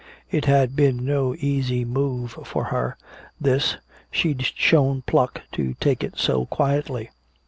It 0.31 0.45
had 0.45 0.75
been 0.75 1.05
no 1.05 1.35
easy 1.35 1.85
move 1.85 2.31
for 2.43 2.63
her, 2.73 2.97
this, 3.39 3.77
she'd 4.09 4.41
shown 4.43 5.03
pluck 5.03 5.43
to 5.51 5.75
take 5.75 6.03
it 6.03 6.17
so 6.17 6.47
quietly. 6.47 7.11